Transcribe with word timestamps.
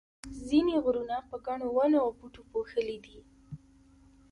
ځینې 0.47 0.75
غرونه 0.83 1.17
په 1.29 1.35
ګڼو 1.45 1.67
ونو 1.75 1.97
او 2.03 2.09
بوټو 2.17 2.41
پوښلي 2.51 2.97
دي. 3.05 3.17